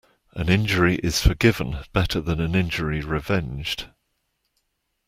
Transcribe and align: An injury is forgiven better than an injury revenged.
An 0.33 0.49
injury 0.49 0.95
is 1.03 1.21
forgiven 1.21 1.77
better 1.93 2.21
than 2.21 2.41
an 2.41 2.55
injury 2.55 3.01
revenged. 3.01 3.85